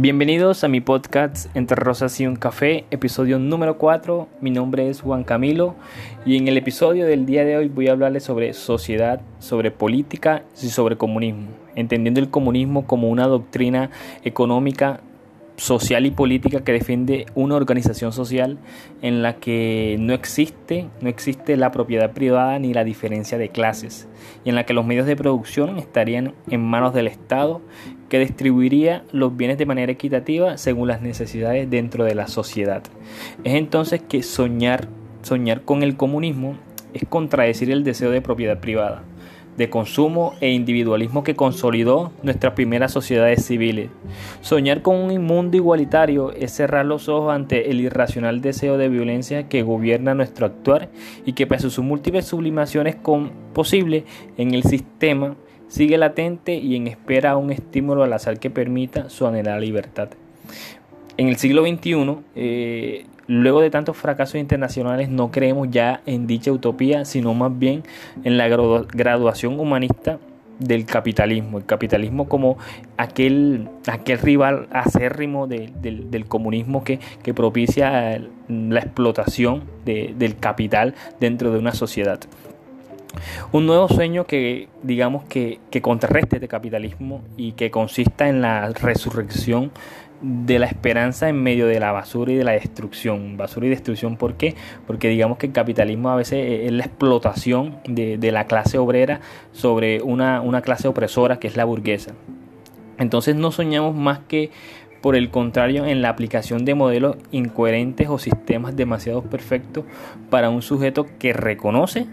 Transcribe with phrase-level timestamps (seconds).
[0.00, 4.28] Bienvenidos a mi podcast Entre Rosas y un Café, episodio número 4.
[4.40, 5.74] Mi nombre es Juan Camilo
[6.24, 10.44] y en el episodio del día de hoy voy a hablarles sobre sociedad, sobre política
[10.62, 13.90] y sobre comunismo, entendiendo el comunismo como una doctrina
[14.22, 15.00] económica
[15.58, 18.58] social y política que defiende una organización social
[19.02, 24.08] en la que no existe, no existe la propiedad privada ni la diferencia de clases,
[24.44, 27.60] y en la que los medios de producción estarían en manos del Estado,
[28.08, 32.84] que distribuiría los bienes de manera equitativa según las necesidades dentro de la sociedad.
[33.42, 34.88] Es entonces que soñar,
[35.22, 36.56] soñar con el comunismo
[36.94, 39.02] es contradecir el deseo de propiedad privada
[39.58, 43.90] de consumo e individualismo que consolidó nuestras primeras sociedades civiles.
[44.40, 49.48] Soñar con un mundo igualitario es cerrar los ojos ante el irracional deseo de violencia
[49.48, 50.88] que gobierna nuestro actuar
[51.26, 54.04] y que pese a sus múltiples sublimaciones con posible
[54.36, 55.34] en el sistema
[55.66, 60.08] sigue latente y en espera a un estímulo al azar que permita su anhelada libertad.
[61.16, 67.04] En el siglo XXI, Luego de tantos fracasos internacionales no creemos ya en dicha utopía,
[67.04, 67.82] sino más bien
[68.24, 70.18] en la graduación humanista
[70.58, 72.56] del capitalismo, el capitalismo como
[72.96, 77.00] aquel, aquel rival acérrimo del comunismo que,
[77.34, 78.18] propicia
[78.48, 82.20] la explotación del capital dentro de una sociedad.
[83.52, 88.70] Un nuevo sueño que digamos que, que contrarreste este capitalismo y que consista en la
[88.70, 89.70] resurrección
[90.20, 93.36] de la esperanza en medio de la basura y de la destrucción.
[93.36, 94.54] Basura y destrucción, ¿por qué?
[94.86, 99.20] Porque digamos que el capitalismo a veces es la explotación de, la clase obrera
[99.52, 102.12] sobre una, una clase opresora que es la burguesa.
[102.98, 104.50] Entonces no soñamos más que
[105.00, 109.84] por el contrario en la aplicación de modelos incoherentes o sistemas demasiado perfectos
[110.28, 112.06] para un sujeto que reconoce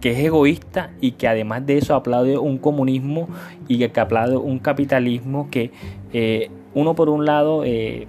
[0.00, 3.28] que es egoísta y que además de eso aplaude un comunismo
[3.68, 5.70] y que aplaude un capitalismo que
[6.12, 8.06] eh, uno por un lado eh,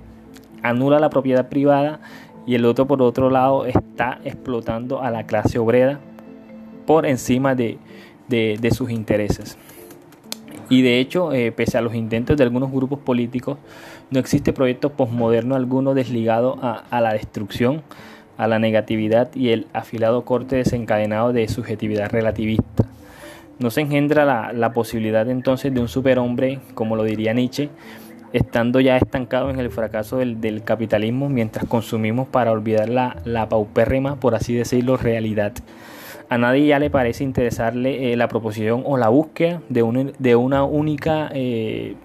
[0.63, 1.99] anula la propiedad privada
[2.45, 5.99] y el otro por otro lado está explotando a la clase obrera
[6.85, 7.77] por encima de,
[8.71, 9.57] sus intereses.
[10.69, 13.57] Y de hecho, eh, pese a los intentos de algunos grupos políticos,
[14.09, 17.83] no existe proyecto posmoderno alguno desligado a, la destrucción,
[18.37, 22.85] a la negatividad y el afilado corte desencadenado de subjetividad relativista.
[23.57, 27.69] No se engendra la posibilidad entonces de un superhombre, como lo diría Nietzsche,
[28.33, 34.19] estando ya estancado en el fracaso del, capitalismo mientras consumimos para olvidar la, la, paupérrima,
[34.19, 35.53] por así decirlo, realidad.
[36.29, 40.63] A nadie ya le parece interesarle eh, la proposición o la búsqueda de, de una
[40.63, 41.95] única, eh,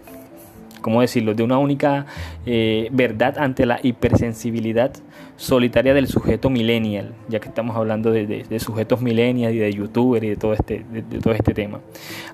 [0.83, 2.05] ¿cómo decirlo?, de una única
[2.45, 4.93] eh, verdad ante la hipersensibilidad
[5.37, 10.29] solitaria del sujeto millennial, ya que estamos hablando de, sujetos millennials y de youtubers y
[10.29, 11.81] de todo este, de, todo este tema.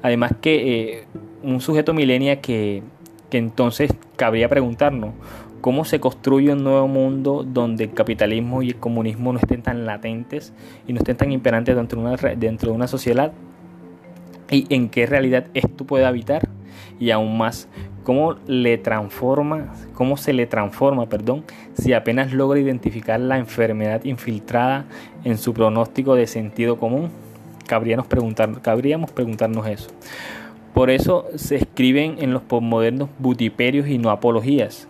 [0.02, 1.04] Además que
[1.44, 2.82] un sujeto millennial que
[3.30, 5.14] que entonces cabría preguntarnos
[5.60, 9.84] cómo se construye un nuevo mundo donde el capitalismo y el comunismo no estén tan
[9.84, 10.52] latentes
[10.86, 13.32] y no estén tan imperantes dentro de una, dentro de una sociedad
[14.50, 16.48] y en qué realidad esto puede habitar
[17.00, 17.68] y aún más
[18.04, 21.44] cómo le transforma, cómo se le transforma, perdón,
[21.74, 24.84] si apenas logra identificar la enfermedad infiltrada
[25.24, 27.10] en su pronóstico de sentido común.
[28.08, 29.90] Preguntar, cabríamos preguntarnos eso.
[30.76, 34.86] Por eso se escriben en los postmodernos butiperios y no apologías,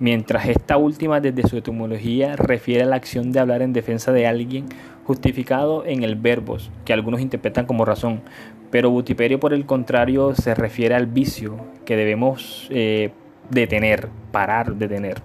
[0.00, 4.26] mientras esta última desde su etimología refiere a la acción de hablar en defensa de
[4.26, 4.64] alguien
[5.04, 8.22] justificado en el verbos, que algunos interpretan como razón,
[8.70, 13.10] pero butiperio por el contrario se refiere al vicio que debemos eh,
[13.50, 15.20] detener, parar, detener.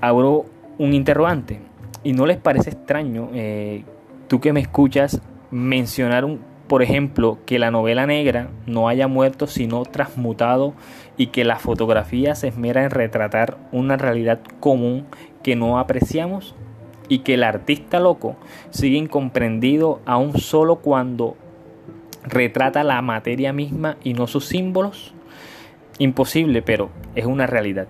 [0.00, 0.46] Abro
[0.78, 1.58] un interrogante,
[2.04, 3.82] ¿y no les parece extraño, eh,
[4.28, 5.20] tú que me escuchas,
[5.50, 10.74] mencionar un por ejemplo, que la novela negra no haya muerto sino transmutado
[11.16, 15.06] y que la fotografía se esmera en retratar una realidad común
[15.42, 16.54] que no apreciamos
[17.08, 18.36] y que el artista loco
[18.70, 21.36] sigue incomprendido aún solo cuando
[22.24, 25.14] retrata la materia misma y no sus símbolos?
[25.98, 27.86] Imposible, pero es una realidad.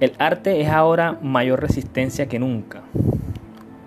[0.00, 2.82] El arte es ahora mayor resistencia que nunca.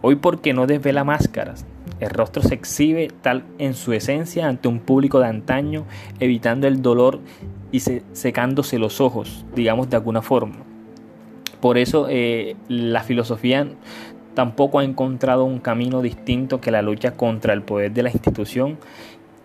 [0.02, 1.66] Hoy porque no desvela máscaras,
[2.00, 5.86] el rostro se exhibe tal en su esencia ante un público de antaño,
[6.19, 7.19] evitando el dolor
[7.72, 10.57] y secándose los ojos, digamos de alguna forma.
[11.60, 13.68] Por eso eh, la filosofía
[14.34, 18.78] tampoco ha encontrado un camino distinto que la lucha contra el poder de la institución,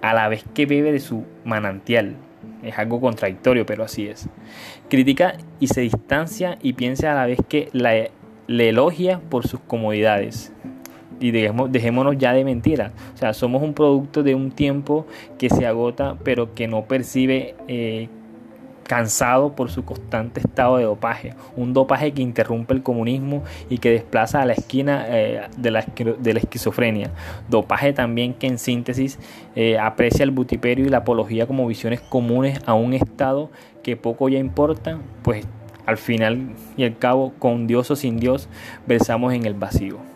[0.01, 2.15] a la vez que bebe de su manantial.
[2.63, 4.29] Es algo contradictorio, pero así es.
[4.89, 7.95] Critica y se distancia y piensa a la vez que la,
[8.47, 10.53] le elogia por sus comodidades
[11.25, 12.93] y dejémonos ya de mentiras.
[13.15, 15.07] O sea, somos un producto de un tiempo
[15.39, 18.09] que se agota, pero que no percibe eh,
[18.83, 23.91] cansado por su constante estado de dopaje, un dopaje que interrumpe el comunismo y que
[23.91, 27.11] desplaza a la esquina eh, de, la, de, la, esquizofrenia,
[27.49, 29.19] dopaje también que en síntesis
[29.57, 33.51] eh, aprecia el butiperio y la apología como visiones comunes a un estado
[33.83, 35.47] que poco ya importa, pues
[35.87, 38.51] al final y al cabo, con Dios o sin Dios,
[38.87, 40.14] versamos en el vacío.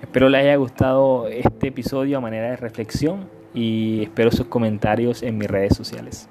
[0.00, 5.38] Espero les haya gustado este episodio a manera de reflexión y espero sus comentarios en
[5.38, 6.28] mis redes sociales.